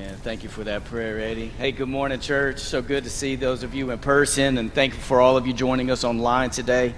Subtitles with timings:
[0.00, 0.16] Amen.
[0.16, 1.48] Thank you for that prayer, Eddie.
[1.58, 2.60] Hey, good morning, church.
[2.60, 5.46] So good to see those of you in person, and thank you for all of
[5.46, 6.94] you joining us online today.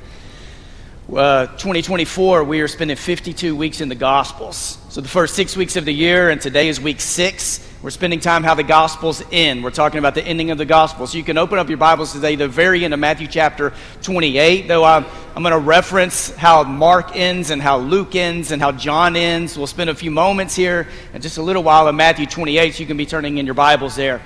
[1.12, 4.78] Uh, 2024, we are spending 52 weeks in the Gospels.
[4.90, 7.71] So, the first six weeks of the year, and today is week six.
[7.82, 9.64] We're spending time how the Gospels end.
[9.64, 11.08] We're talking about the ending of the Gospel.
[11.08, 13.72] So, you can open up your Bibles today, the very end of Matthew chapter
[14.02, 15.04] 28, though I'm,
[15.34, 19.58] I'm going to reference how Mark ends and how Luke ends and how John ends.
[19.58, 22.78] We'll spend a few moments here and just a little while in Matthew 28, so
[22.78, 24.22] you can be turning in your Bibles there.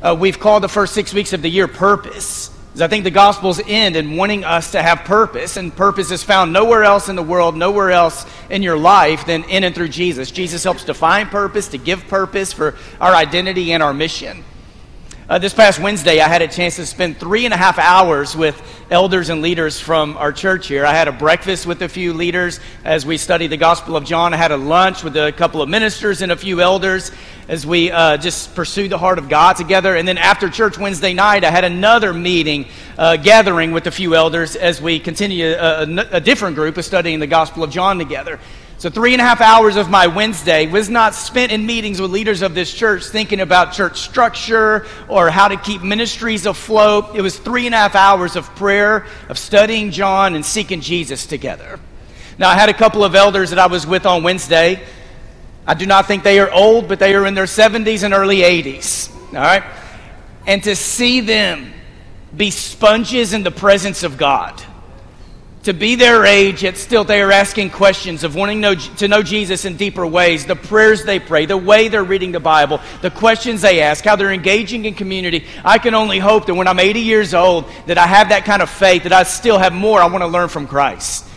[0.00, 2.56] Uh, we've called the first six weeks of the year Purpose.
[2.80, 6.52] I think the Gospels end in wanting us to have purpose, and purpose is found
[6.52, 10.30] nowhere else in the world, nowhere else in your life than in and through Jesus.
[10.30, 14.44] Jesus helps define purpose, to give purpose for our identity and our mission.
[15.28, 18.34] Uh, this past Wednesday, I had a chance to spend three and a half hours
[18.34, 18.58] with
[18.90, 20.86] elders and leaders from our church here.
[20.86, 24.32] I had a breakfast with a few leaders as we studied the Gospel of John.
[24.32, 27.12] I had a lunch with a couple of ministers and a few elders
[27.46, 29.96] as we uh, just pursued the heart of God together.
[29.96, 32.64] And then after church Wednesday night, I had another meeting,
[32.96, 36.86] uh, gathering with a few elders as we continue a, a, a different group of
[36.86, 38.40] studying the Gospel of John together.
[38.78, 42.12] So, three and a half hours of my Wednesday was not spent in meetings with
[42.12, 47.16] leaders of this church thinking about church structure or how to keep ministries afloat.
[47.16, 51.26] It was three and a half hours of prayer, of studying John, and seeking Jesus
[51.26, 51.80] together.
[52.38, 54.80] Now, I had a couple of elders that I was with on Wednesday.
[55.66, 58.42] I do not think they are old, but they are in their 70s and early
[58.42, 59.12] 80s.
[59.30, 59.64] All right?
[60.46, 61.72] And to see them
[62.36, 64.62] be sponges in the presence of God
[65.68, 69.22] to be their age, yet still they are asking questions of wanting know, to know
[69.22, 73.10] Jesus in deeper ways, the prayers they pray, the way they're reading the Bible, the
[73.10, 75.44] questions they ask, how they're engaging in community.
[75.62, 78.62] I can only hope that when I'm 80 years old, that I have that kind
[78.62, 81.27] of faith, that I still have more I want to learn from Christ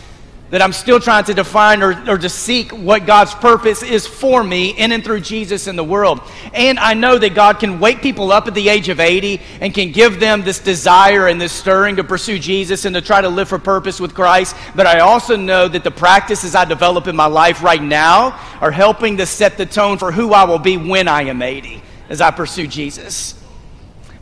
[0.52, 4.44] that I'm still trying to define or, or to seek what God's purpose is for
[4.44, 6.20] me in and through Jesus in the world.
[6.52, 9.72] And I know that God can wake people up at the age of 80 and
[9.72, 13.30] can give them this desire and this stirring to pursue Jesus and to try to
[13.30, 14.54] live for purpose with Christ.
[14.76, 18.70] But I also know that the practices I develop in my life right now are
[18.70, 22.20] helping to set the tone for who I will be when I am 80 as
[22.20, 23.41] I pursue Jesus.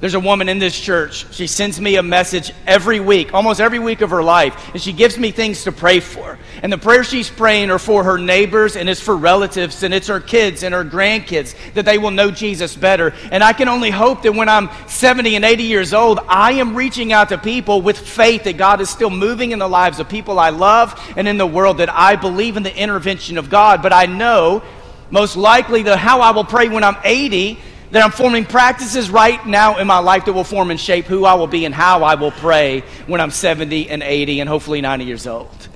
[0.00, 1.27] There's a woman in this church.
[1.34, 4.94] She sends me a message every week, almost every week of her life, and she
[4.94, 6.38] gives me things to pray for.
[6.62, 10.06] And the prayers she's praying are for her neighbors and it's for relatives and it's
[10.06, 13.12] her kids and her grandkids that they will know Jesus better.
[13.31, 16.75] And I can only hope that when I'm 70 and 80 years old, I am
[16.75, 20.09] reaching out to people with faith that God is still moving in the lives of
[20.09, 23.83] people I love and in the world that I believe in the intervention of God.
[23.83, 24.62] But I know
[25.10, 27.59] most likely the how I will pray when I'm 80
[27.91, 31.25] that I'm forming practices right now in my life that will form and shape who
[31.25, 34.81] I will be and how I will pray when I'm 70 and 80 and hopefully
[34.81, 35.69] 90 years old.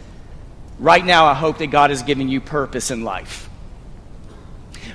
[0.79, 3.49] Right now, I hope that God is giving you purpose in life.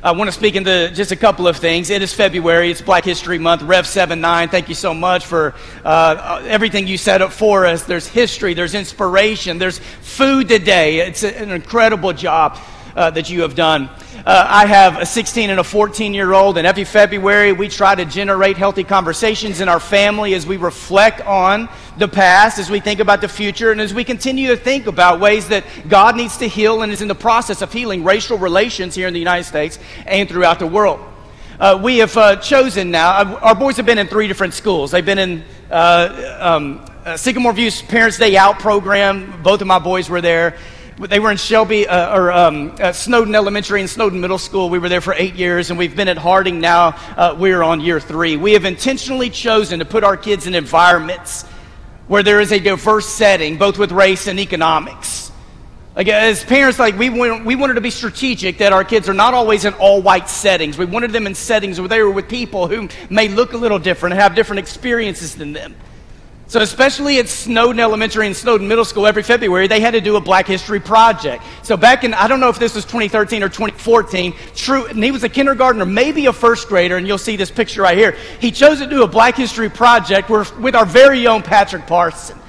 [0.02, 1.90] I want to speak into just a couple of things.
[1.90, 2.72] It is February.
[2.72, 3.63] It's Black History Month.
[3.63, 4.47] Rev 7 9.
[4.47, 7.84] Thank you so much for uh, everything you set up for us.
[7.84, 11.00] There's history, there's inspiration, there's food today.
[11.00, 12.57] It's an incredible job
[12.99, 13.89] uh, that you have done.
[14.25, 17.95] Uh, I have a 16 and a 14 year old, and every February we try
[17.95, 22.81] to generate healthy conversations in our family as we reflect on the past, as we
[22.81, 26.35] think about the future, and as we continue to think about ways that God needs
[26.39, 29.45] to heal and is in the process of healing racial relations here in the United
[29.45, 30.99] States and throughout the world.
[31.57, 34.91] Uh, we have uh, chosen now, uh, our boys have been in three different schools.
[34.91, 39.41] They've been in uh, um, Sycamore View's Parents Day Out program.
[39.41, 40.57] Both of my boys were there.
[41.07, 44.69] They were in Shelby uh, or um, Snowden Elementary and Snowden Middle School.
[44.69, 46.89] We were there for eight years, and we've been at Harding now.
[47.15, 48.35] Uh, we're on year three.
[48.35, 51.43] We have intentionally chosen to put our kids in environments
[52.09, 55.31] where there is a diverse setting, both with race and economics.
[55.95, 59.33] Like as parents, like we, we wanted to be strategic that our kids are not
[59.33, 60.77] always in all white settings.
[60.77, 63.79] We wanted them in settings where they were with people who may look a little
[63.79, 65.75] different and have different experiences than them.
[66.49, 70.15] So, especially at Snowden Elementary and Snowden Middle School, every February, they had to do
[70.15, 71.43] a Black History Project.
[71.61, 75.12] So, back in, I don't know if this was 2013 or 2014, True, and he
[75.12, 78.18] was a kindergartner, maybe a first grader, and you'll see this picture right here.
[78.41, 82.39] He chose to do a Black History Project with our very own Patrick Parson.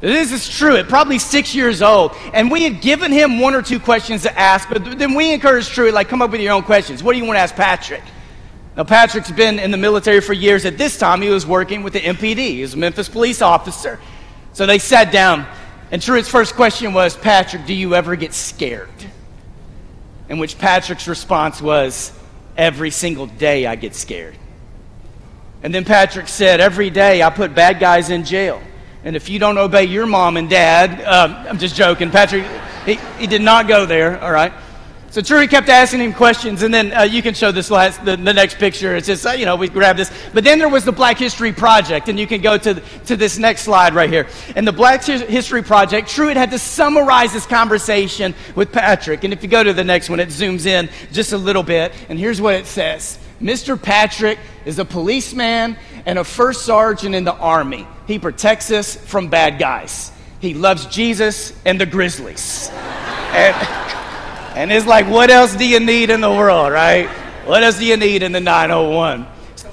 [0.00, 0.76] This is true.
[0.76, 2.12] At probably six years old.
[2.32, 5.72] And we had given him one or two questions to ask, but then we encouraged
[5.72, 7.02] Truett, like, come up with your own questions.
[7.02, 8.02] What do you want to ask Patrick?
[8.76, 10.66] Now, Patrick's been in the military for years.
[10.66, 12.36] At this time, he was working with the MPD.
[12.36, 13.98] He was a Memphis police officer.
[14.52, 15.46] So they sat down,
[15.90, 18.90] and Truett's first question was, Patrick, do you ever get scared?
[20.28, 22.12] In which Patrick's response was,
[22.56, 24.34] Every single day I get scared.
[25.62, 28.62] And then Patrick said, Every day I put bad guys in jail.
[29.04, 32.10] And if you don't obey your mom and dad, uh, I'm just joking.
[32.10, 32.46] Patrick,
[32.84, 34.52] he, he did not go there, all right?
[35.16, 38.18] So Truett kept asking him questions, and then uh, you can show this last, the,
[38.18, 38.94] the next picture.
[38.96, 40.12] It's just, uh, you know, we grabbed this.
[40.34, 42.74] But then there was the Black History Project, and you can go to,
[43.06, 44.28] to this next slide right here.
[44.56, 49.24] And the Black History Project, Truett had to summarize this conversation with Patrick.
[49.24, 51.94] And if you go to the next one, it zooms in just a little bit,
[52.10, 53.18] and here's what it says.
[53.40, 53.82] Mr.
[53.82, 57.88] Patrick is a policeman and a first sergeant in the Army.
[58.06, 60.12] He protects us from bad guys.
[60.40, 62.68] He loves Jesus and the Grizzlies.
[63.32, 64.05] and,
[64.56, 67.08] and it's like, what else do you need in the world, right?
[67.44, 69.26] What else do you need in the 901?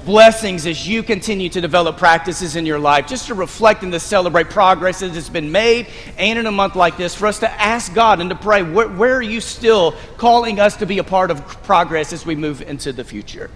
[0.06, 4.00] Blessings as you continue to develop practices in your life, just to reflect and to
[4.00, 5.88] celebrate progress that has been made,
[6.18, 8.89] and in a month like this, for us to ask God and to pray, where,
[8.89, 12.62] where are you still calling us to be a part of progress as we move
[12.62, 13.50] into the future?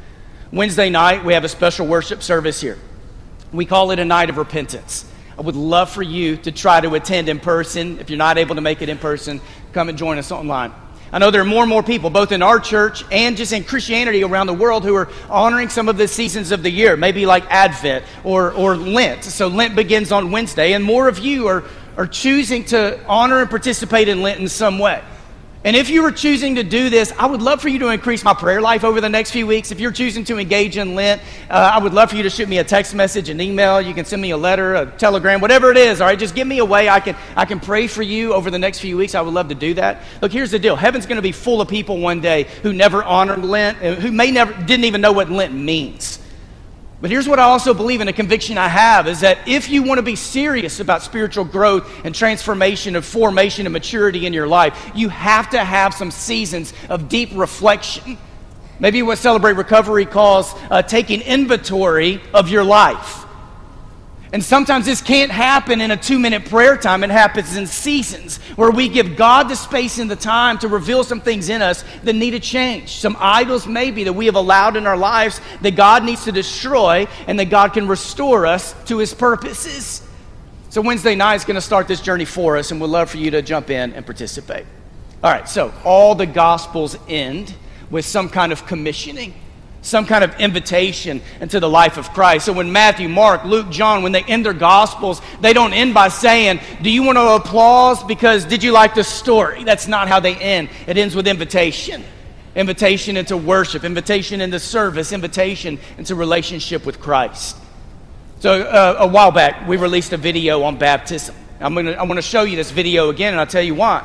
[0.54, 2.80] Wednesday night, we have a special worship service here.
[3.52, 5.04] We call it a night of repentance.
[5.38, 8.00] I would love for you to try to attend in person.
[8.00, 9.42] If you're not able to make it in person,
[9.74, 10.74] come and join us online.
[11.12, 13.64] I know there are more and more people, both in our church and just in
[13.64, 17.26] Christianity around the world, who are honoring some of the seasons of the year, maybe
[17.26, 19.24] like Advent or, or Lent.
[19.24, 21.64] So Lent begins on Wednesday, and more of you are,
[21.96, 25.02] are choosing to honor and participate in Lent in some way.
[25.68, 28.24] And if you were choosing to do this, I would love for you to increase
[28.24, 29.70] my prayer life over the next few weeks.
[29.70, 32.48] If you're choosing to engage in Lent, uh, I would love for you to shoot
[32.48, 33.82] me a text message, an email.
[33.82, 36.00] You can send me a letter, a telegram, whatever it is.
[36.00, 38.50] All right, just give me a way I can I can pray for you over
[38.50, 39.14] the next few weeks.
[39.14, 40.04] I would love to do that.
[40.22, 43.04] Look, here's the deal: Heaven's going to be full of people one day who never
[43.04, 46.26] honored Lent, and who may never didn't even know what Lent means.
[47.00, 49.84] But here's what I also believe in a conviction I have is that if you
[49.84, 54.48] want to be serious about spiritual growth and transformation and formation and maturity in your
[54.48, 58.18] life, you have to have some seasons of deep reflection.
[58.80, 63.27] Maybe what Celebrate Recovery calls uh, taking inventory of your life.
[64.34, 67.04] And sometimes this can't happen in a two minute prayer time.
[67.04, 71.04] It happens in seasons where we give God the space and the time to reveal
[71.06, 72.98] some things in us that need to change.
[72.98, 77.08] Some idols, maybe, that we have allowed in our lives that God needs to destroy
[77.26, 80.02] and that God can restore us to his purposes.
[80.70, 83.18] So, Wednesday night is going to start this journey for us, and we'd love for
[83.18, 84.66] you to jump in and participate.
[85.24, 87.56] All right, so all the Gospels end
[87.90, 89.34] with some kind of commissioning
[89.82, 92.46] some kind of invitation into the life of Christ.
[92.46, 96.10] So when Matthew, Mark, Luke, John, when they end their gospels, they don't end by
[96.10, 99.64] saying, Do you want to applause because did you like the story?
[99.64, 100.70] That's not how they end.
[100.88, 102.04] It ends with invitation.
[102.56, 107.56] Invitation into worship, invitation into service, invitation into relationship with Christ.
[108.40, 111.36] So uh, a while back, we released a video on baptism.
[111.60, 114.04] I'm to I'm going to show you this video again, and I'll tell you why.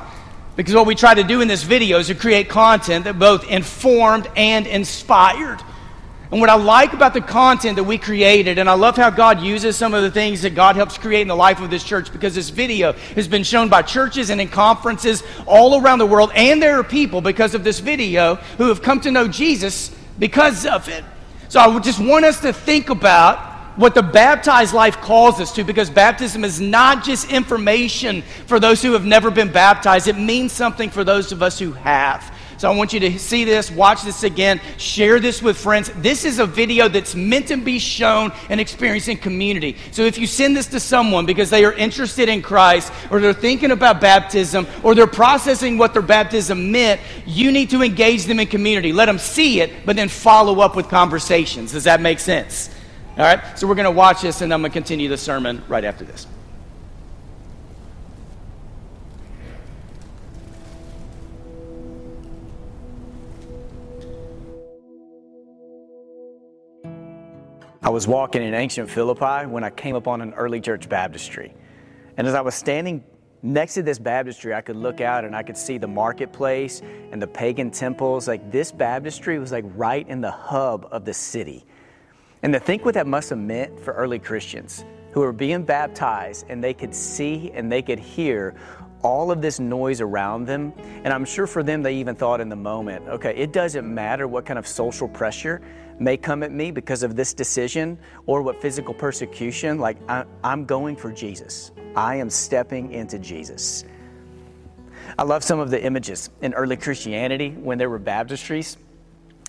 [0.54, 3.48] Because what we try to do in this video is to create content that both
[3.50, 5.62] informed and inspired.
[6.30, 9.42] And what I like about the content that we created, and I love how God
[9.42, 12.10] uses some of the things that God helps create in the life of this church,
[12.10, 16.32] because this video has been shown by churches and in conferences all around the world.
[16.34, 20.64] And there are people, because of this video, who have come to know Jesus because
[20.64, 21.04] of it.
[21.48, 25.52] So I would just want us to think about what the baptized life calls us
[25.52, 30.18] to because baptism is not just information for those who have never been baptized, it
[30.18, 32.34] means something for those of us who have.
[32.62, 35.90] So I want you to see this, watch this again, share this with friends.
[35.96, 39.76] This is a video that's meant to be shown and experienced in community.
[39.90, 43.32] So if you send this to someone because they are interested in Christ or they're
[43.32, 48.38] thinking about baptism or they're processing what their baptism meant, you need to engage them
[48.38, 48.92] in community.
[48.92, 51.72] Let them see it, but then follow up with conversations.
[51.72, 52.70] Does that make sense?
[53.18, 55.62] All right, so we're going to watch this and I'm going to continue the sermon
[55.68, 56.26] right after this.
[67.82, 71.52] I was walking in ancient Philippi when I came upon an early church baptistry.
[72.16, 73.04] And as I was standing
[73.42, 77.20] next to this baptistry, I could look out and I could see the marketplace and
[77.20, 78.26] the pagan temples.
[78.26, 81.66] Like this baptistry was like right in the hub of the city.
[82.42, 86.46] And to think what that must have meant for early Christians who were being baptized
[86.48, 88.54] and they could see and they could hear
[89.02, 90.72] all of this noise around them.
[91.04, 94.26] And I'm sure for them, they even thought in the moment, okay, it doesn't matter
[94.26, 95.60] what kind of social pressure
[95.98, 100.64] may come at me because of this decision or what physical persecution, like I, am
[100.64, 101.72] going for Jesus.
[101.94, 103.84] I am stepping into Jesus.
[105.18, 108.76] I love some of the images in early Christianity when there were baptistries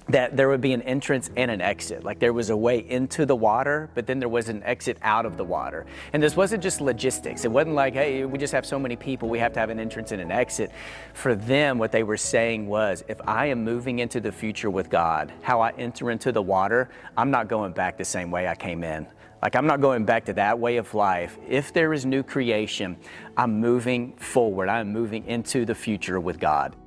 [0.10, 2.03] that there would be an entrance and an exit.
[2.03, 5.25] Like there was a way into the water, but then there was an exit out
[5.25, 5.86] of the water.
[6.12, 7.45] And this wasn't just logistics.
[7.45, 9.79] It wasn't like, hey, we just have so many people, we have to have an
[9.79, 10.72] entrance and an exit.
[11.13, 14.89] For them, what they were saying was, if I am moving into the future with
[14.89, 18.55] God, how I enter into the water, I'm not going back the same way I
[18.55, 19.07] came in.
[19.41, 21.38] Like, I'm not going back to that way of life.
[21.50, 22.95] If there is new creation,
[23.36, 24.69] I'm moving forward.
[24.69, 26.77] I'm moving into the future with God.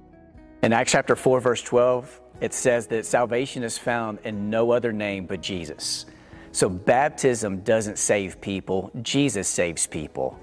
[0.62, 4.92] In Acts chapter 4, verse 12, it says that salvation is found in no other
[4.92, 6.06] name but Jesus.
[6.52, 10.38] So baptism doesn't save people, Jesus saves people.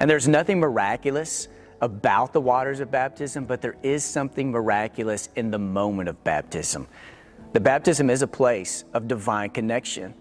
[0.00, 1.48] And there's nothing miraculous
[1.80, 6.86] about the waters of baptism, but there is something miraculous in the moment of baptism.
[7.52, 10.14] The baptism is a place of divine connection.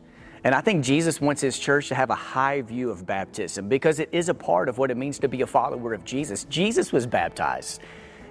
[0.43, 3.99] And I think Jesus wants his church to have a high view of baptism because
[3.99, 6.45] it is a part of what it means to be a follower of Jesus.
[6.45, 7.81] Jesus was baptized.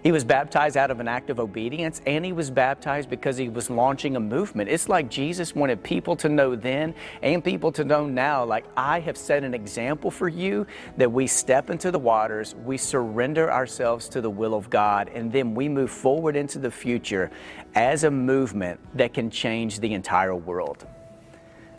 [0.04, 3.48] He was baptized out of an act of obedience, and he was baptized because he
[3.48, 4.68] was launching a movement.
[4.68, 9.00] It's like Jesus wanted people to know then and people to know now, like, I
[9.00, 10.66] have set an example for you
[10.98, 15.32] that we step into the waters, we surrender ourselves to the will of God, and
[15.32, 17.30] then we move forward into the future
[17.74, 20.86] as a movement that can change the entire world.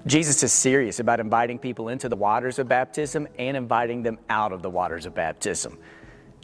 [0.08, 4.52] Jesus is serious about inviting people into the waters of baptism and inviting them out
[4.52, 5.78] of the waters of baptism.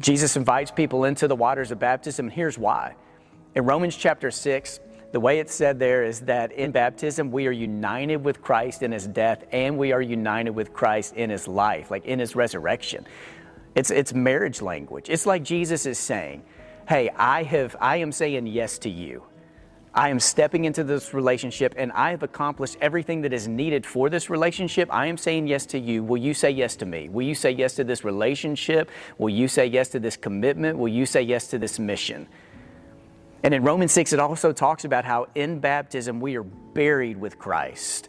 [0.01, 2.95] Jesus invites people into the waters of baptism, and here's why.
[3.55, 4.79] In Romans chapter 6,
[5.11, 8.91] the way it's said there is that in baptism, we are united with Christ in
[8.91, 13.05] his death, and we are united with Christ in his life, like in his resurrection.
[13.75, 15.09] It's, it's marriage language.
[15.09, 16.43] It's like Jesus is saying,
[16.87, 19.23] Hey, I, have, I am saying yes to you.
[19.93, 24.09] I am stepping into this relationship and I have accomplished everything that is needed for
[24.09, 24.87] this relationship.
[24.89, 26.01] I am saying yes to you.
[26.01, 27.09] Will you say yes to me?
[27.09, 28.89] Will you say yes to this relationship?
[29.17, 30.77] Will you say yes to this commitment?
[30.77, 32.27] Will you say yes to this mission?
[33.43, 37.37] And in Romans 6, it also talks about how in baptism we are buried with
[37.37, 38.07] Christ.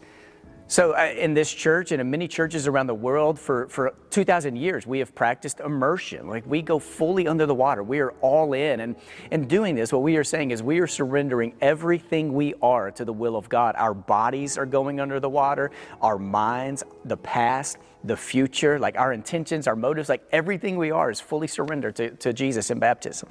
[0.72, 4.56] So, uh, in this church and in many churches around the world for, for 2,000
[4.56, 6.28] years, we have practiced immersion.
[6.28, 7.82] Like we go fully under the water.
[7.82, 8.80] We are all in.
[8.80, 8.96] And
[9.30, 13.04] in doing this, what we are saying is we are surrendering everything we are to
[13.04, 13.74] the will of God.
[13.76, 19.12] Our bodies are going under the water, our minds, the past, the future, like our
[19.12, 23.28] intentions, our motives, like everything we are is fully surrendered to, to Jesus in baptism.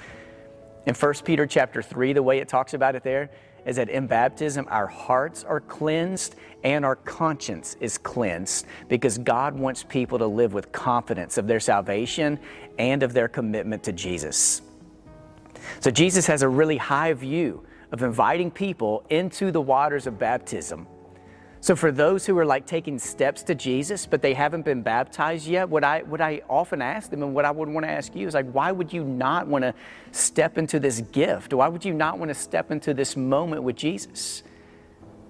[0.86, 3.32] In 1 Peter chapter 3, the way it talks about it there,
[3.66, 9.56] is that in baptism, our hearts are cleansed and our conscience is cleansed because God
[9.56, 12.40] wants people to live with confidence of their salvation
[12.78, 14.62] and of their commitment to Jesus.
[15.80, 20.88] So, Jesus has a really high view of inviting people into the waters of baptism
[21.62, 25.48] so for those who are like taking steps to Jesus, but they haven't been baptized
[25.48, 28.16] yet, what I what I often ask them and what I would want to ask
[28.16, 29.76] you is like, why would you not want to
[30.12, 31.54] step into this gift?
[31.54, 34.42] Why would you not want to step into this moment with Jesus?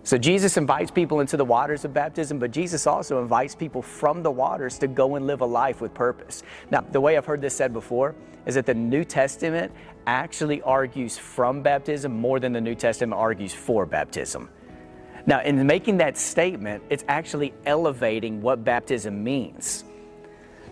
[0.03, 4.23] So Jesus invites people into the waters of baptism, but Jesus also invites people from
[4.23, 6.43] the waters to go and live a life with purpose.
[6.71, 9.71] Now, the way I've heard this said before is that the New Testament
[10.07, 14.49] actually argues from baptism more than the New Testament argues for baptism.
[15.25, 19.83] Now, in making that statement, it's actually elevating what baptism means.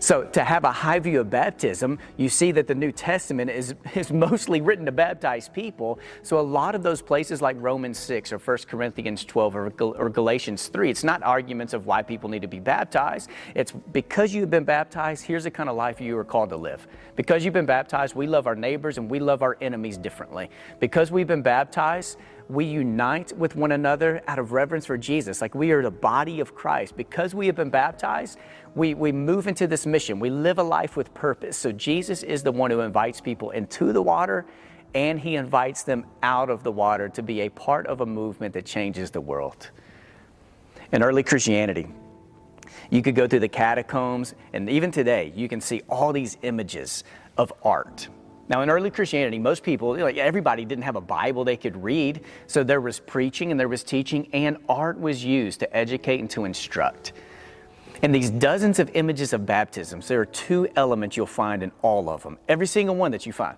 [0.02, 3.76] So, to have a high view of baptism, you see that the New Testament is,
[3.96, 6.00] is mostly written to baptize people.
[6.24, 10.10] So, a lot of those places like Romans 6 or 1 Corinthians 12 or, or
[10.10, 13.30] Galatians 3, it's not arguments of why people need to be baptized.
[13.56, 16.88] It's because you've been baptized, here's the kind of life you are called to live.
[17.18, 20.50] Because you've been baptized, we love our neighbors and we love our enemies differently.
[20.80, 22.18] Because we've been baptized,
[22.50, 25.40] we unite with one another out of reverence for Jesus.
[25.40, 26.98] Like we are the body of Christ.
[26.98, 28.40] Because we have been baptized,
[28.74, 30.20] we, we move into this mission.
[30.20, 31.58] We live a life with purpose.
[31.58, 34.48] So Jesus is the one who invites people into the water
[34.96, 38.56] and he invites them out of the water to be a part of a movement
[38.56, 39.70] that changes the world.
[40.92, 41.88] In early Christianity,
[42.90, 47.04] you could go through the catacombs, and even today, you can see all these images
[47.38, 48.08] of art
[48.50, 52.22] now, in early Christianity, most people, like everybody, didn't have a Bible they could read.
[52.48, 56.30] So there was preaching and there was teaching, and art was used to educate and
[56.32, 57.14] to instruct.
[58.02, 62.10] In these dozens of images of baptisms, there are two elements you'll find in all
[62.10, 63.56] of them, every single one that you find.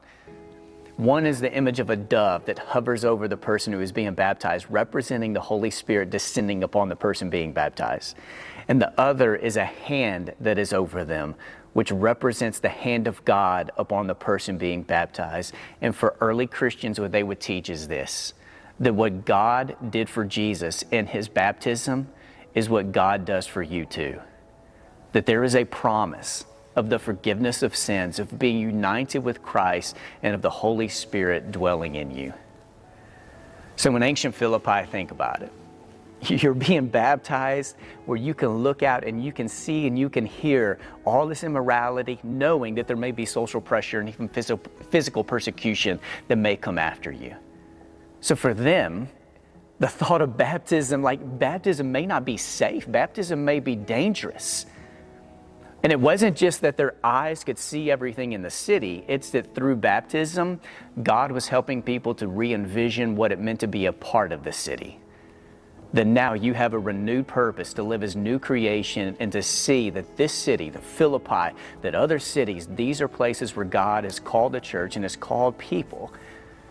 [0.97, 4.13] One is the image of a dove that hovers over the person who is being
[4.13, 8.17] baptized, representing the Holy Spirit descending upon the person being baptized.
[8.67, 11.35] And the other is a hand that is over them,
[11.73, 15.53] which represents the hand of God upon the person being baptized.
[15.81, 18.33] And for early Christians, what they would teach is this
[18.79, 22.07] that what God did for Jesus in his baptism
[22.55, 24.19] is what God does for you too.
[25.13, 29.95] That there is a promise of the forgiveness of sins, of being united with Christ,
[30.23, 32.33] and of the Holy Spirit dwelling in you.
[33.75, 35.51] So, in ancient Philippi, think about it.
[36.27, 40.25] You're being baptized where you can look out and you can see and you can
[40.25, 45.99] hear all this immorality, knowing that there may be social pressure and even physical persecution
[46.27, 47.35] that may come after you.
[48.19, 49.09] So for them,
[49.79, 54.67] the thought of baptism, like baptism may not be safe, baptism may be dangerous.
[55.83, 59.55] And it wasn't just that their eyes could see everything in the city, it's that
[59.55, 60.61] through baptism,
[61.01, 64.43] God was helping people to re envision what it meant to be a part of
[64.43, 64.99] the city.
[65.93, 69.89] Then now you have a renewed purpose to live as new creation and to see
[69.89, 74.53] that this city, the Philippi, that other cities, these are places where God has called
[74.53, 76.13] the church and has called people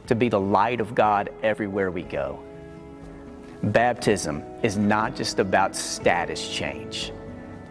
[0.07, 2.43] to be the light of God everywhere we go.
[3.63, 7.13] Baptism is not just about status change.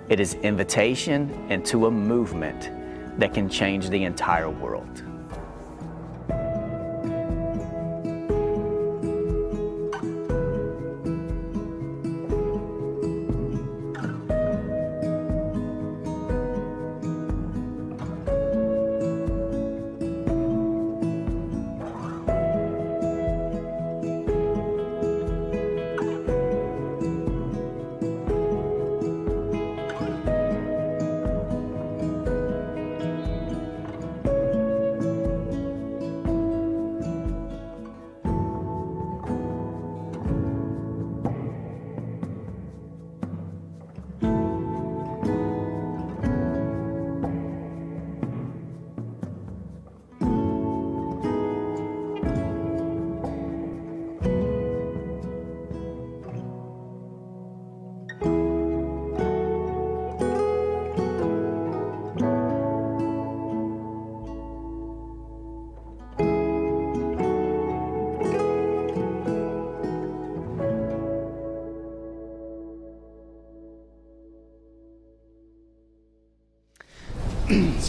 [0.07, 2.69] It is invitation into a movement
[3.19, 5.03] that can change the entire world.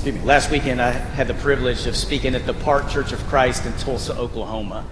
[0.01, 3.19] Excuse me, last weekend I had the privilege of speaking at the Park Church of
[3.27, 4.87] Christ in Tulsa, Oklahoma.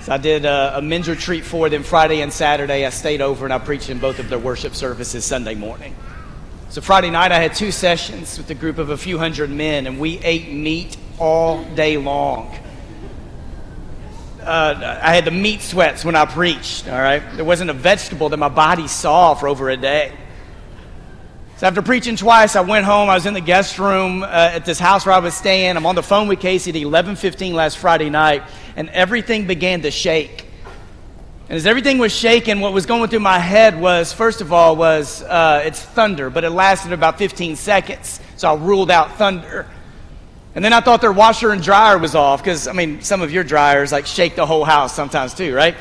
[0.00, 2.86] So I did a, a men's retreat for them Friday and Saturday.
[2.86, 5.94] I stayed over and I preached in both of their worship services Sunday morning.
[6.70, 9.86] So Friday night I had two sessions with a group of a few hundred men,
[9.86, 12.56] and we ate meat all day long.
[14.40, 17.22] Uh, I had the meat sweats when I preached, all right?
[17.36, 20.14] There wasn't a vegetable that my body saw for over a day.
[21.62, 23.08] So after preaching twice, I went home.
[23.08, 25.76] I was in the guest room uh, at this house where I was staying.
[25.76, 28.42] I'm on the phone with Casey at 11:15 last Friday night,
[28.74, 30.48] and everything began to shake.
[31.48, 34.74] And as everything was shaking, what was going through my head was, first of all,
[34.74, 39.64] was uh, it's thunder, but it lasted about 15 seconds, so I ruled out thunder.
[40.56, 43.30] And then I thought their washer and dryer was off, because I mean, some of
[43.30, 45.76] your dryers like shake the whole house sometimes too, right?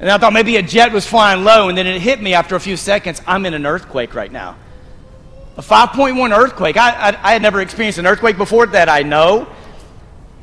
[0.00, 2.56] And I thought maybe a jet was flying low, and then it hit me after
[2.56, 3.20] a few seconds.
[3.26, 4.56] I'm in an earthquake right now.
[5.56, 6.76] A 5.1 earthquake.
[6.76, 9.46] I, I, I, had never experienced an earthquake before that I know.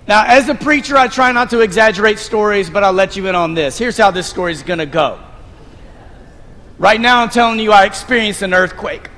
[0.08, 3.36] Now, as a preacher, I try not to exaggerate stories, but I'll let you in
[3.36, 3.78] on this.
[3.78, 5.20] Here's how this story is going to go.
[6.78, 9.10] Right now, I'm telling you, I experienced an earthquake.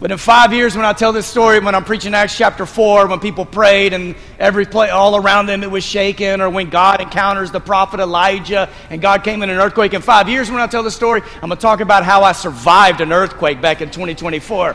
[0.00, 3.06] But in five years, when I tell this story, when I'm preaching Acts chapter 4,
[3.06, 7.02] when people prayed and every place, all around them it was shaken, or when God
[7.02, 10.66] encounters the prophet Elijah and God came in an earthquake, in five years, when I
[10.66, 13.90] tell the story, I'm going to talk about how I survived an earthquake back in
[13.90, 14.74] 2024.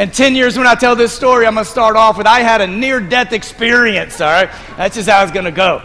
[0.00, 2.40] And 10 years when I tell this story, I'm going to start off with I
[2.40, 4.48] had a near death experience, all right?
[4.78, 5.82] That's just how it's going to go.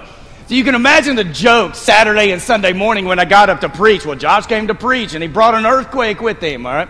[0.48, 3.68] So you can imagine the joke Saturday and Sunday morning when I got up to
[3.68, 4.06] preach.
[4.06, 6.88] Well, Josh came to preach and he brought an earthquake with him, all right?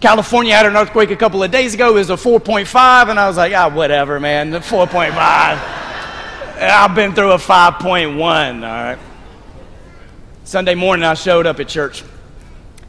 [0.00, 1.92] California had an earthquake a couple of days ago.
[1.92, 5.12] It was a 4.5, and I was like, ah, whatever, man, the 4.5.
[6.60, 8.98] I've been through a 5.1, all right?
[10.44, 12.04] Sunday morning, I showed up at church.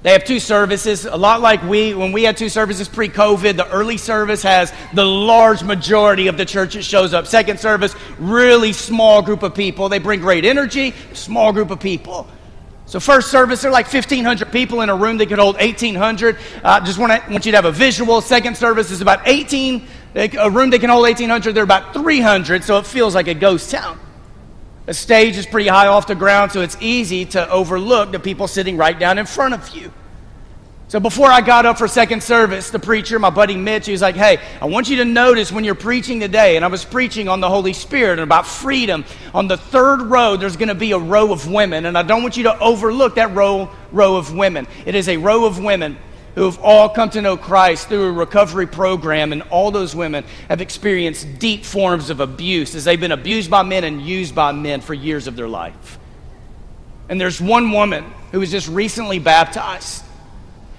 [0.04, 3.56] They have two services, a lot like we, when we had two services pre COVID.
[3.56, 7.28] The early service has the large majority of the church that shows up.
[7.28, 9.90] Second service, really small group of people.
[9.90, 12.28] They bring great energy, small group of people.
[12.88, 16.38] So, first service, they're like 1,500 people in a room that could hold 1,800.
[16.64, 18.22] Uh, just want, to, want you to have a visual.
[18.22, 21.54] Second service is about 18, a room that can hold 1,800.
[21.54, 24.00] They're about 300, so it feels like a ghost town.
[24.92, 28.46] The stage is pretty high off the ground, so it's easy to overlook the people
[28.46, 29.90] sitting right down in front of you.
[30.90, 34.02] So before I got up for second service, the preacher, my buddy Mitch, he was
[34.02, 37.30] like, Hey, I want you to notice when you're preaching today, and I was preaching
[37.30, 39.06] on the Holy Spirit and about freedom.
[39.34, 42.22] On the third row, there's going to be a row of women, and I don't
[42.22, 44.68] want you to overlook that row, row of women.
[44.86, 45.98] It is a row of women
[46.36, 50.24] who have all come to know Christ through a recovery program, and all those women
[50.48, 54.52] have experienced deep forms of abuse as they've been abused by men and used by
[54.52, 56.00] men for years of their life.
[57.10, 60.04] And there's one woman who was just recently baptized.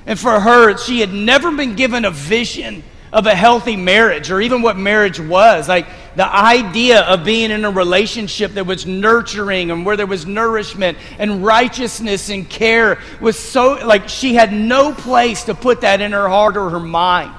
[0.07, 4.40] And for her, she had never been given a vision of a healthy marriage or
[4.40, 5.68] even what marriage was.
[5.68, 10.27] Like the idea of being in a relationship that was nurturing and where there was
[10.27, 16.01] nourishment and righteousness and care was so, like, she had no place to put that
[16.01, 17.35] in her heart or her mind.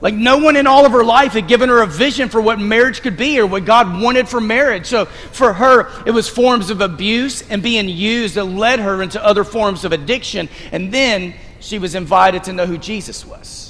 [0.00, 2.60] Like, no one in all of her life had given her a vision for what
[2.60, 4.86] marriage could be or what God wanted for marriage.
[4.86, 9.24] So, for her, it was forms of abuse and being used that led her into
[9.24, 10.48] other forms of addiction.
[10.70, 13.67] And then she was invited to know who Jesus was.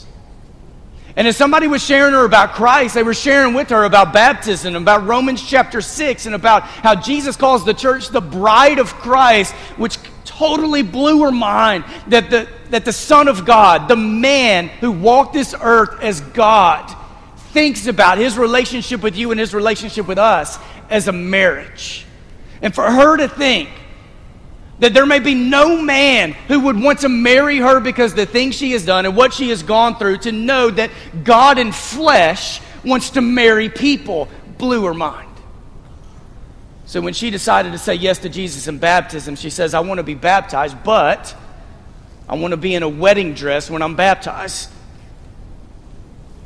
[1.19, 4.77] And as somebody was sharing her about Christ, they were sharing with her about baptism,
[4.77, 9.53] about Romans chapter 6, and about how Jesus calls the church the bride of Christ,
[9.77, 14.93] which totally blew her mind that the, that the Son of God, the man who
[14.93, 16.95] walked this earth as God,
[17.49, 20.57] thinks about his relationship with you and his relationship with us
[20.89, 22.07] as a marriage.
[22.63, 23.71] And for her to think
[24.81, 28.55] that there may be no man who would want to marry her because the things
[28.55, 30.91] she has done and what she has gone through, to know that
[31.25, 35.29] God in flesh wants to marry people, blew her mind.
[36.87, 39.99] So when she decided to say yes to Jesus in baptism, she says, I want
[39.99, 41.37] to be baptized, but
[42.29, 44.71] I want to be in a wedding dress when I'm baptized.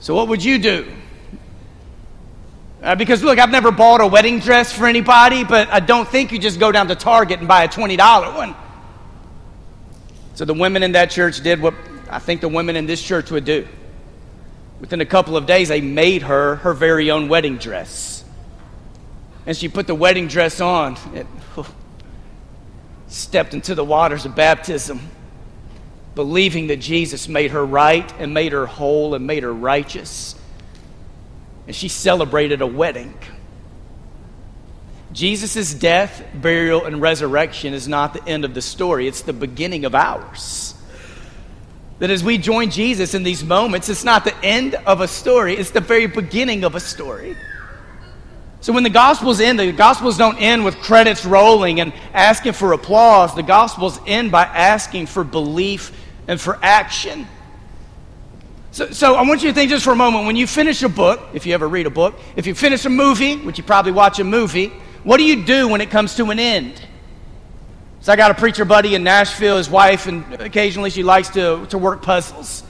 [0.01, 0.93] So what would you do?
[2.83, 6.33] Uh, because look, I've never bought a wedding dress for anybody, but I don't think
[6.33, 8.57] you just go down to Target and buy a $20 one.
[10.35, 11.75] So the women in that church did what
[12.11, 13.69] I think the women in this church would do.
[14.81, 18.25] Within a couple of days, they made her her very own wedding dress.
[19.47, 21.73] And she put the wedding dress on and oh,
[23.07, 25.01] stepped into the waters of baptism,
[26.17, 30.35] believing that Jesus made her right and made her whole and made her righteous.
[31.67, 33.15] And she celebrated a wedding.
[35.13, 39.85] Jesus' death, burial, and resurrection is not the end of the story, it's the beginning
[39.85, 40.75] of ours.
[41.99, 45.55] That as we join Jesus in these moments, it's not the end of a story,
[45.55, 47.37] it's the very beginning of a story.
[48.63, 52.73] So when the Gospels end, the Gospels don't end with credits rolling and asking for
[52.73, 53.35] applause.
[53.35, 55.91] The Gospels end by asking for belief
[56.29, 57.27] and for action.
[58.73, 60.89] So, so I want you to think just for a moment when you finish a
[60.89, 63.93] book, if you ever read a book, if you finish a movie, which you probably
[63.93, 64.69] watch a movie,
[65.05, 66.83] what do you do when it comes to an end?
[68.01, 71.67] So I got a preacher buddy in Nashville, his wife, and occasionally she likes to,
[71.67, 72.63] to work puzzles.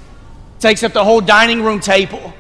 [0.59, 2.35] Takes up the whole dining room table.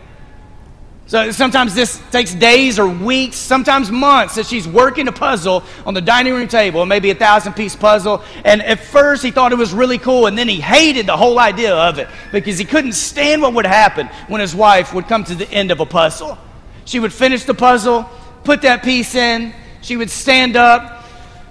[1.06, 5.94] So sometimes this takes days or weeks, sometimes months that she's working a puzzle on
[5.94, 8.22] the dining room table, maybe a thousand piece puzzle.
[8.44, 11.38] And at first he thought it was really cool, and then he hated the whole
[11.38, 15.24] idea of it because he couldn't stand what would happen when his wife would come
[15.24, 16.38] to the end of a puzzle.
[16.84, 18.08] She would finish the puzzle,
[18.44, 21.04] put that piece in, she would stand up,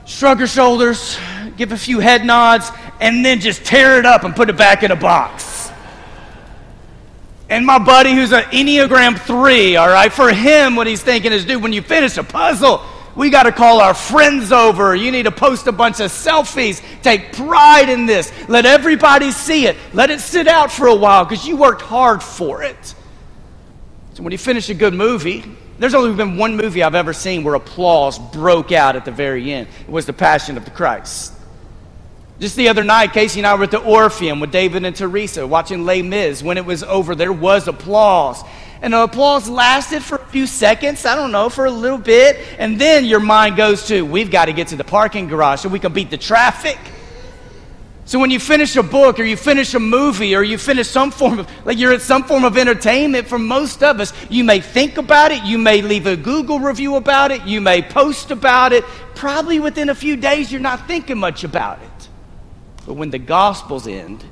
[0.06, 1.18] shrug her shoulders,
[1.58, 4.84] give a few head nods, and then just tear it up and put it back
[4.84, 5.51] in a box.
[7.52, 11.44] And my buddy who's an Enneagram 3, all right, for him, what he's thinking is,
[11.44, 12.82] dude, when you finish a puzzle,
[13.14, 14.96] we got to call our friends over.
[14.96, 16.82] You need to post a bunch of selfies.
[17.02, 18.32] Take pride in this.
[18.48, 19.76] Let everybody see it.
[19.92, 22.96] Let it sit out for a while because you worked hard for it.
[24.14, 25.44] So when you finish a good movie,
[25.78, 29.52] there's only been one movie I've ever seen where applause broke out at the very
[29.52, 29.68] end.
[29.82, 31.34] It was The Passion of the Christ.
[32.42, 35.46] Just the other night, Casey and I were at the Orpheum with David and Teresa
[35.46, 36.42] watching Les Mis.
[36.42, 38.42] When it was over, there was applause.
[38.82, 42.38] And the applause lasted for a few seconds, I don't know, for a little bit.
[42.58, 45.70] And then your mind goes to, we've got to get to the parking garage so
[45.70, 46.80] we can beat the traffic.
[48.06, 51.12] So when you finish a book or you finish a movie or you finish some
[51.12, 54.62] form of, like you're at some form of entertainment, for most of us, you may
[54.62, 58.74] think about it, you may leave a Google review about it, you may post about
[58.74, 58.84] it.
[59.14, 61.91] Probably within a few days, you're not thinking much about it.
[62.86, 64.24] But when the Gospels end,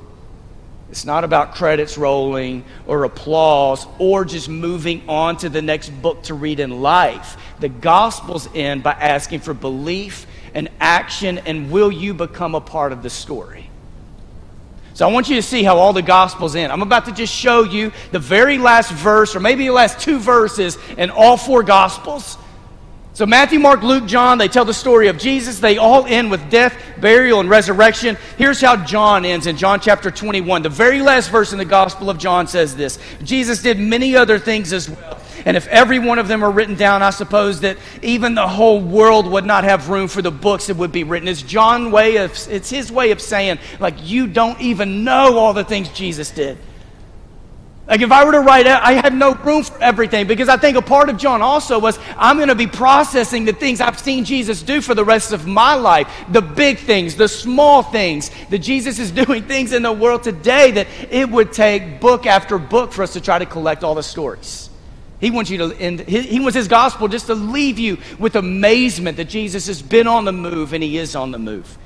[0.90, 6.24] it's not about credits rolling or applause or just moving on to the next book
[6.24, 7.36] to read in life.
[7.60, 12.90] The Gospels end by asking for belief and action, and will you become a part
[12.90, 13.70] of the story?
[14.94, 16.72] So I want you to see how all the Gospels end.
[16.72, 20.18] I'm about to just show you the very last verse, or maybe the last two
[20.18, 22.36] verses in all four Gospels.
[23.12, 25.58] So, Matthew, Mark, Luke, John, they tell the story of Jesus.
[25.58, 28.16] They all end with death, burial, and resurrection.
[28.38, 30.62] Here's how John ends in John chapter 21.
[30.62, 34.38] The very last verse in the Gospel of John says this Jesus did many other
[34.38, 35.20] things as well.
[35.44, 38.80] And if every one of them were written down, I suppose that even the whole
[38.80, 41.28] world would not have room for the books that would be written.
[41.28, 45.54] It's John's way of, it's his way of saying, like, you don't even know all
[45.54, 46.58] the things Jesus did.
[47.90, 50.76] Like if I were to write I had no room for everything because I think
[50.76, 54.24] a part of John also was I'm going to be processing the things I've seen
[54.24, 56.08] Jesus do for the rest of my life.
[56.28, 60.70] The big things, the small things, that Jesus is doing things in the world today
[60.70, 64.04] that it would take book after book for us to try to collect all the
[64.04, 64.70] stories.
[65.18, 69.16] He wants you to end, he wants his gospel just to leave you with amazement
[69.16, 71.76] that Jesus has been on the move and he is on the move.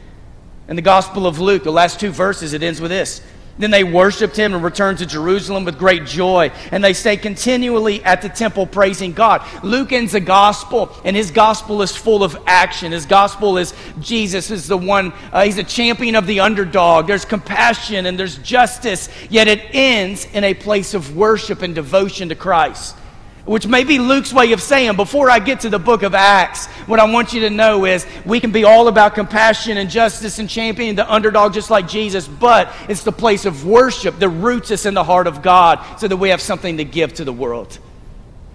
[0.69, 3.21] In the Gospel of Luke, the last two verses, it ends with this.
[3.59, 6.51] Then they worshiped him and returned to Jerusalem with great joy.
[6.73, 9.47] And they stay continually at the temple praising God.
[9.63, 12.93] Luke ends the gospel, and his gospel is full of action.
[12.93, 17.07] His gospel is Jesus is the one, uh, he's a champion of the underdog.
[17.07, 22.29] There's compassion and there's justice, yet it ends in a place of worship and devotion
[22.31, 22.97] to Christ
[23.45, 26.67] which may be Luke's way of saying, before I get to the book of Acts,
[26.87, 30.39] what I want you to know is we can be all about compassion and justice
[30.39, 34.71] and championing the underdog just like Jesus, but it's the place of worship that roots
[34.71, 37.33] us in the heart of God so that we have something to give to the
[37.33, 37.79] world.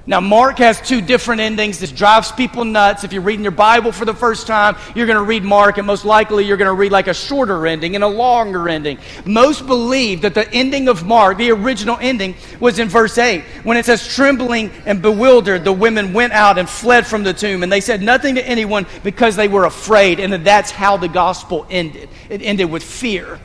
[0.09, 1.77] Now, Mark has two different endings.
[1.77, 3.03] This drives people nuts.
[3.03, 5.85] If you're reading your Bible for the first time, you're going to read Mark, and
[5.85, 8.97] most likely you're going to read like a shorter ending and a longer ending.
[9.23, 13.77] Most believe that the ending of Mark, the original ending, was in verse 8, when
[13.77, 17.71] it says, Trembling and bewildered, the women went out and fled from the tomb, and
[17.71, 20.19] they said nothing to anyone because they were afraid.
[20.19, 22.09] And that's how the gospel ended.
[22.31, 23.39] It ended with fear.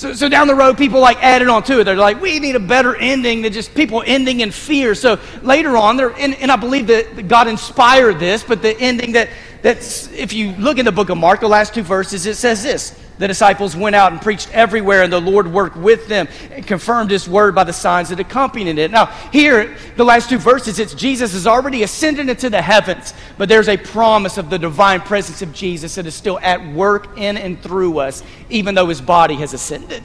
[0.00, 1.84] So, so down the road, people like added on to it.
[1.84, 4.94] They're like, we need a better ending than just people ending in fear.
[4.94, 9.12] So later on, there, and, and I believe that God inspired this, but the ending
[9.12, 9.28] that,
[9.60, 12.62] that's, if you look in the book of Mark, the last two verses, it says
[12.62, 16.66] this the disciples went out and preached everywhere, and the Lord worked with them and
[16.66, 18.90] confirmed his word by the signs that accompanied it.
[18.90, 23.46] Now, here, the last two verses, it's Jesus has already ascended into the heavens, but
[23.50, 27.36] there's a promise of the divine presence of Jesus that is still at work in
[27.36, 30.02] and through us, even though his body has ascended.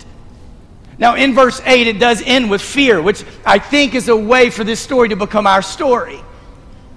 [0.97, 4.49] Now, in verse 8, it does end with fear, which I think is a way
[4.49, 6.19] for this story to become our story.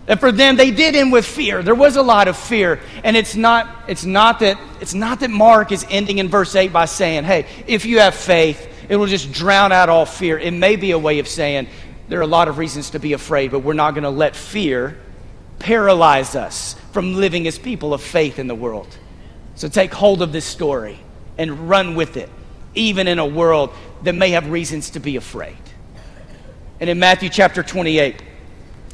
[0.09, 1.63] And for them, they did end with fear.
[1.63, 2.81] There was a lot of fear.
[3.05, 6.73] And it's not, it's not that it's not that Mark is ending in verse 8
[6.73, 10.39] by saying, hey, if you have faith, it will just drown out all fear.
[10.39, 11.69] It may be a way of saying
[12.09, 14.35] there are a lot of reasons to be afraid, but we're not going to let
[14.35, 14.99] fear
[15.59, 18.97] paralyze us from living as people of faith in the world.
[19.57, 20.99] So take hold of this story
[21.37, 22.31] and run with it,
[22.75, 25.59] even in a world that may have reasons to be afraid.
[26.81, 28.23] And in Matthew chapter 28,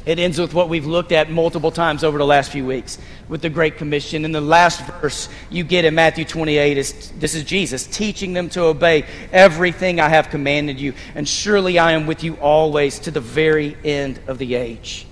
[0.05, 3.41] it ends with what we've looked at multiple times over the last few weeks with
[3.41, 4.23] the Great Commission.
[4.23, 8.49] And the last verse you get in Matthew 28 is this is Jesus teaching them
[8.49, 10.93] to obey everything I have commanded you.
[11.15, 15.07] And surely I am with you always to the very end of the age.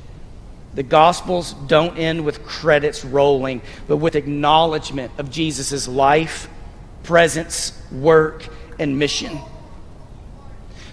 [0.76, 6.50] The Gospels don't end with credits rolling, but with acknowledgement of Jesus' life,
[7.04, 8.48] presence, work,
[8.80, 9.40] and mission.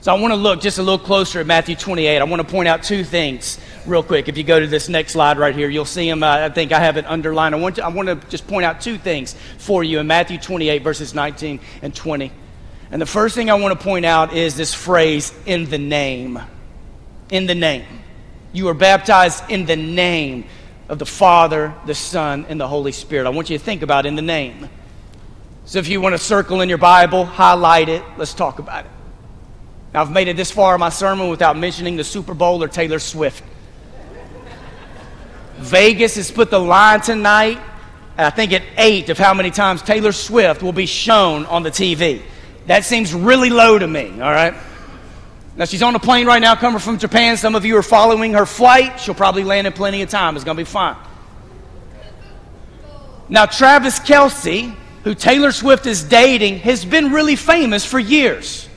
[0.03, 2.19] So I want to look just a little closer at Matthew 28.
[2.19, 4.29] I want to point out two things real quick.
[4.29, 6.23] If you go to this next slide right here, you'll see them.
[6.23, 7.55] I think I have it underlined.
[7.55, 10.39] I want, to, I want to just point out two things for you in Matthew
[10.39, 12.33] 28, verses 19 and 20.
[12.91, 16.41] And the first thing I want to point out is this phrase, in the name.
[17.29, 17.85] In the name.
[18.55, 20.47] You are baptized in the name
[20.89, 23.27] of the Father, the Son, and the Holy Spirit.
[23.27, 24.71] I want you to think about in the name.
[25.67, 28.91] So if you want to circle in your Bible, highlight it, let's talk about it.
[29.92, 32.68] Now, I've made it this far in my sermon without mentioning the Super Bowl or
[32.68, 33.42] Taylor Swift.
[35.59, 37.61] Vegas has put the line tonight,
[38.16, 41.70] I think at eight, of how many times Taylor Swift will be shown on the
[41.70, 42.22] TV.
[42.66, 44.55] That seems really low to me, all right?
[45.57, 47.37] Now, she's on a plane right now coming from Japan.
[47.37, 49.00] Some of you are following her flight.
[49.00, 50.37] She'll probably land in plenty of time.
[50.37, 50.96] It's going to be fine.
[53.29, 58.69] Now, Travis Kelce, who Taylor Swift is dating, has been really famous for years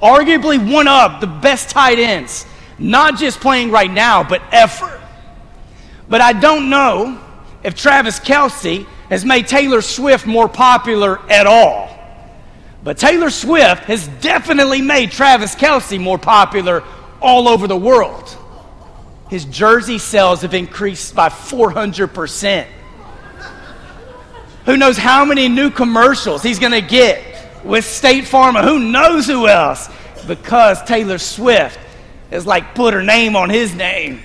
[0.00, 2.46] arguably one of the best tight ends,
[2.78, 5.00] not just playing right now, but ever.
[6.08, 7.20] But I don't know
[7.62, 11.90] if Travis Kelce has made Taylor Swift more popular at all.
[12.82, 16.84] But Taylor Swift has definitely made Travis Kelce more popular
[17.20, 18.36] all over the world.
[19.30, 22.66] His jersey sales have increased by 400%.
[24.66, 27.33] Who knows how many new commercials he's going to get
[27.64, 29.88] with State Farm, who knows who else,
[30.26, 31.78] because Taylor Swift
[32.30, 34.20] has like put her name on his name.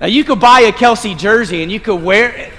[0.00, 2.52] Now you could buy a Kelce jersey and you could wear it,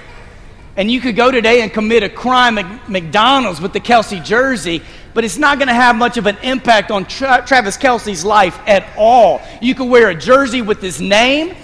[0.76, 4.82] and you could go today and commit a crime at McDonald's with the Kelce jersey,
[5.14, 8.58] but it's not going to have much of an impact on Tra- Travis Kelce's life
[8.66, 9.42] at all.
[9.60, 11.54] You could wear a jersey with his name.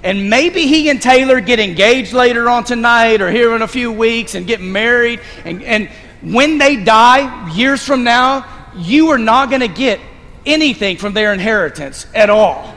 [0.00, 3.90] And maybe he and Taylor get engaged later on tonight or here in a few
[3.90, 5.18] weeks and get married.
[5.44, 5.90] And, and
[6.22, 8.44] when they die, years from now,
[8.76, 10.00] you are not going to get
[10.44, 12.74] anything from their inheritance at all.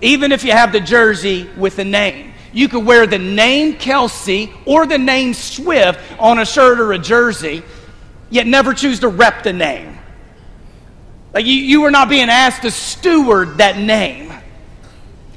[0.00, 2.32] Even if you have the jersey with the name.
[2.52, 6.98] You could wear the name Kelce or the name Swift on a shirt or a
[6.98, 7.62] jersey,
[8.30, 9.98] yet never choose to rep the name.
[11.34, 14.32] Like you, you are not being asked to steward that name.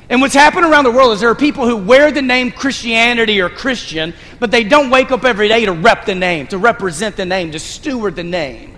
[0.10, 3.42] And what's happened around the world is there are people who wear the name Christianity
[3.42, 7.16] or Christian, but they don't wake up every day to rep the name, to represent
[7.16, 8.76] the name, to steward the name.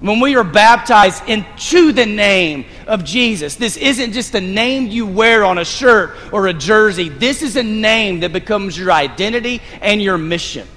[0.00, 5.06] When we are baptized into the name of Jesus, this isn't just a name you
[5.06, 7.08] wear on a shirt or a jersey.
[7.08, 10.68] This is a name that becomes your identity and your mission.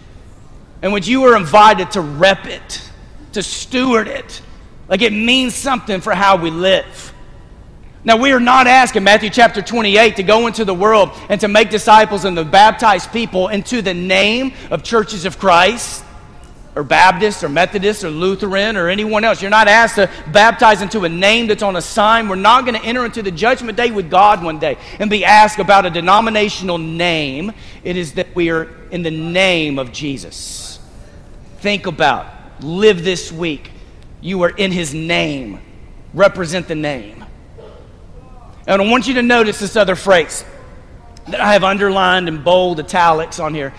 [0.82, 2.89] And when you are invited to rep it,
[3.34, 4.41] to steward it,
[4.88, 7.13] like it means something for how we live.
[8.07, 11.49] Now, we are not asking Matthew chapter 28 to go into the world and to
[11.49, 16.05] make disciples and to baptize people into the name of churches of Christ
[16.73, 19.41] or Baptist or Methodist or Lutheran or anyone else.
[19.41, 22.29] You're not asked to baptize into a name that's on a sign.
[22.29, 25.25] We're not going to enter into the judgment day with God one day and be
[25.25, 27.51] asked about a denominational name.
[27.83, 30.79] It is that we are in the name of Jesus.
[31.57, 32.25] Think about,
[32.63, 33.69] live this week.
[34.21, 35.59] You are in his name.
[36.13, 37.25] Represent the name.
[38.67, 40.43] And I want you to notice this other phrase
[41.27, 43.73] that I have underlined in bold italics on here.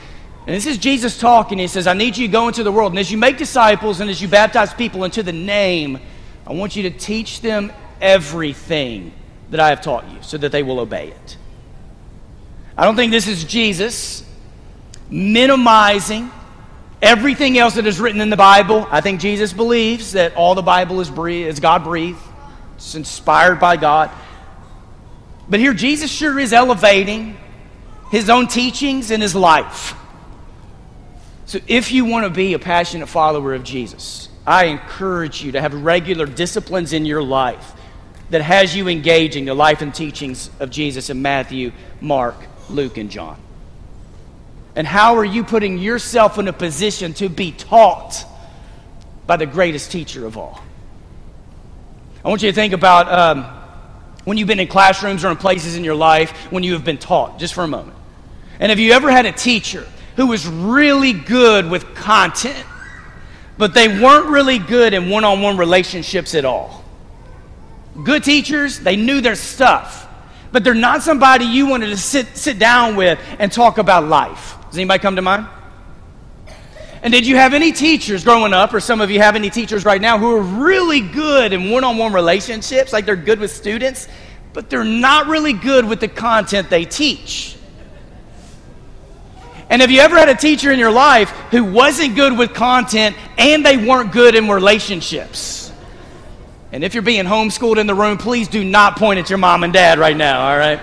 [0.47, 1.59] And this is Jesus talking.
[1.59, 2.93] He says, I need you to go into the world.
[2.93, 6.01] And as you make disciples and as you baptize people into the name,
[6.47, 7.71] I want you to teach them
[8.01, 9.13] everything
[9.51, 11.37] that I have taught you so that they will obey it.
[12.77, 14.25] I don't think this is Jesus
[15.11, 16.31] minimizing
[17.03, 18.87] everything else that is written in the Bible.
[18.91, 22.19] I think Jesus believes that all the Bible is, breathed, is God breathed,
[22.77, 24.11] it's inspired by God.
[25.51, 27.37] But here, Jesus sure is elevating
[28.11, 29.95] his own teachings and his life.
[31.47, 35.61] So, if you want to be a passionate follower of Jesus, I encourage you to
[35.61, 37.73] have regular disciplines in your life
[38.31, 42.37] that has you engaging the life and teachings of Jesus in Matthew, Mark,
[42.69, 43.41] Luke, and John.
[44.77, 48.27] And how are you putting yourself in a position to be taught
[49.27, 50.63] by the greatest teacher of all?
[52.23, 53.11] I want you to think about.
[53.11, 53.58] Um,
[54.29, 56.99] when you've been in classrooms or in places in your life when you have been
[56.99, 57.97] taught, just for a moment.
[58.61, 59.87] And have you ever had a teacher
[60.17, 62.63] who was really good with content,
[63.57, 66.85] but they weren't really good in one on one relationships at all?
[68.05, 70.07] Good teachers, they knew their stuff,
[70.53, 74.57] but they're not somebody you wanted to sit, sit down with and talk about life.
[74.67, 75.47] Does anybody come to mind?
[77.03, 79.85] And did you have any teachers growing up, or some of you have any teachers
[79.85, 83.53] right now, who are really good in one on one relationships, like they're good with
[83.53, 84.09] students,
[84.53, 87.57] but they're not really good with the content they teach?
[89.71, 93.15] And have you ever had a teacher in your life who wasn't good with content
[93.37, 95.71] and they weren't good in relationships?
[96.73, 99.65] And if you're being homeschooled in the room, please do not point at your mom
[99.65, 100.81] and dad right now, all right?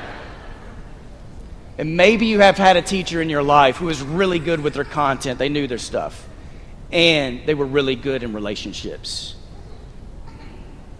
[1.78, 4.76] And maybe you have had a teacher in your life who was really good with
[4.76, 6.28] their content, they knew their stuff,
[6.92, 9.36] and they were really good in relationships.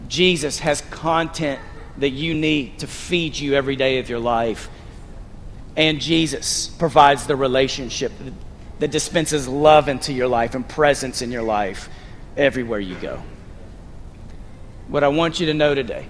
[0.08, 1.60] Jesus has content
[1.98, 4.70] that you need to feed you every day of your life.
[5.78, 8.12] And Jesus provides the relationship
[8.80, 11.90] that dispenses love into your life and presence in your life
[12.36, 13.22] everywhere you go.
[14.88, 16.08] What I want you to know today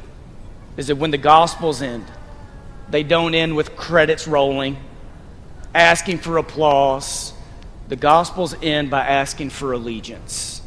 [0.76, 2.06] is that when the Gospels end,
[2.90, 4.78] they don't end with credits rolling,
[5.74, 7.34] asking for applause.
[7.88, 10.62] The Gospels end by asking for allegiance.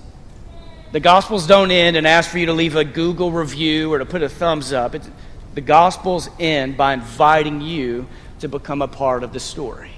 [0.93, 4.07] The Gospels don't end and ask for you to leave a Google review or to
[4.07, 4.95] put a thumbs up.
[4.95, 5.09] It's,
[5.55, 8.07] the Gospels end by inviting you
[8.41, 9.91] to become a part of the story.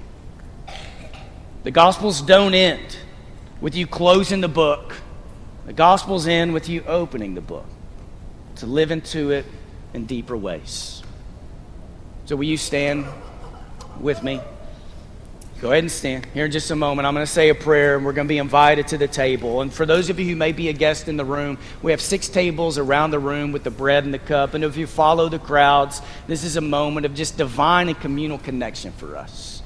[1.63, 2.97] The Gospels don't end
[3.61, 4.95] with you closing the book.
[5.67, 7.67] The Gospels end with you opening the book
[8.57, 9.45] to live into it
[9.93, 11.00] in deeper ways.
[12.31, 13.05] So, will you stand
[13.99, 14.39] with me?
[15.59, 16.25] Go ahead and stand.
[16.27, 18.31] Here in just a moment, I'm going to say a prayer and we're going to
[18.31, 19.59] be invited to the table.
[19.59, 21.99] And for those of you who may be a guest in the room, we have
[21.99, 24.53] six tables around the room with the bread and the cup.
[24.53, 28.37] And if you follow the crowds, this is a moment of just divine and communal
[28.37, 29.61] connection for us.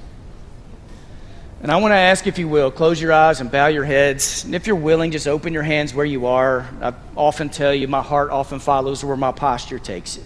[1.62, 4.43] And I want to ask, if you will, close your eyes and bow your heads.
[4.43, 6.67] And if you're willing, just open your hands where you are.
[6.82, 10.23] I often tell you, my heart often follows where my posture takes it.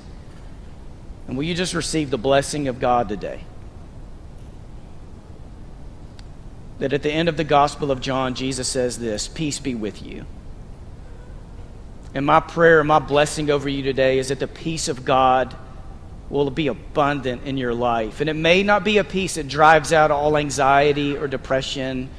[1.29, 3.41] And will you just receive the blessing of God today?
[6.79, 10.01] That at the end of the Gospel of John, Jesus says this Peace be with
[10.01, 10.25] you.
[12.15, 15.55] And my prayer, and my blessing over you today is that the peace of God
[16.31, 18.21] will be abundant in your life.
[18.21, 22.09] And it may not be a peace that drives out all anxiety or depression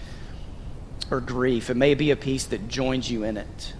[1.11, 3.72] or grief, it may be a peace that joins you in it.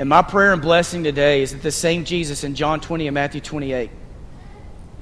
[0.00, 3.14] And my prayer and blessing today is that the same Jesus in John 20 and
[3.14, 3.90] Matthew 28,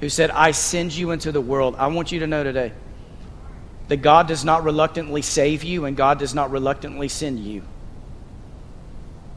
[0.01, 2.73] who said, I send you into the world, I want you to know today
[3.87, 7.63] that God does not reluctantly save you and God does not reluctantly send you.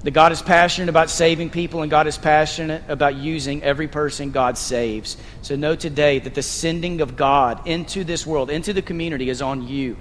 [0.03, 4.33] That God is passionate about saving people and God is passionate about using every person
[4.33, 5.17] God saves.
[5.43, 9.41] So know today that the sending of God into this world, into the community, is
[9.41, 9.97] on you.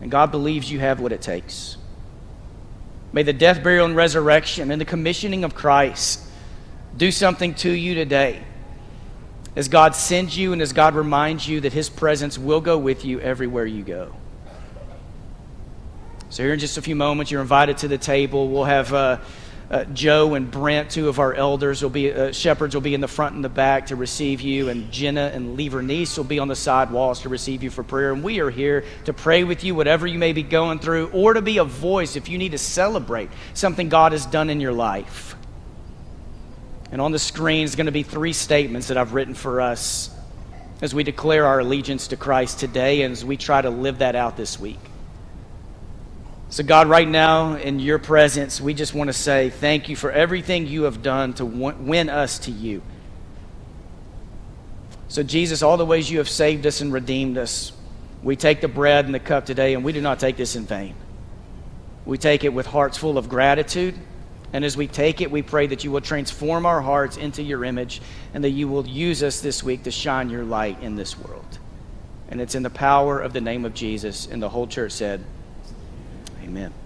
[0.00, 1.76] And God believes you have what it takes.
[3.12, 6.22] May the death, burial, and resurrection and the commissioning of Christ
[6.96, 8.44] do something to you today.
[9.56, 13.04] As God sends you and as God reminds you that His presence will go with
[13.04, 14.14] you everywhere you go.
[16.28, 18.48] So, here in just a few moments, you're invited to the table.
[18.48, 18.92] We'll have.
[18.94, 19.18] Uh,
[19.70, 23.00] uh, Joe and Brent, two of our elders, will be uh, shepherds, will be in
[23.00, 26.40] the front and the back to receive you, and Jenna and Lee Vernice will be
[26.40, 28.12] on the side walls to receive you for prayer.
[28.12, 31.34] And we are here to pray with you, whatever you may be going through, or
[31.34, 34.72] to be a voice if you need to celebrate something God has done in your
[34.72, 35.36] life.
[36.90, 40.10] And on the screen is going to be three statements that I've written for us
[40.82, 44.16] as we declare our allegiance to Christ today and as we try to live that
[44.16, 44.80] out this week.
[46.50, 50.10] So, God, right now in your presence, we just want to say thank you for
[50.10, 52.82] everything you have done to win us to you.
[55.06, 57.72] So, Jesus, all the ways you have saved us and redeemed us,
[58.24, 60.66] we take the bread and the cup today, and we do not take this in
[60.66, 60.96] vain.
[62.04, 63.94] We take it with hearts full of gratitude.
[64.52, 67.64] And as we take it, we pray that you will transform our hearts into your
[67.64, 68.02] image
[68.34, 71.60] and that you will use us this week to shine your light in this world.
[72.28, 74.26] And it's in the power of the name of Jesus.
[74.26, 75.24] And the whole church said,
[76.50, 76.79] Amen.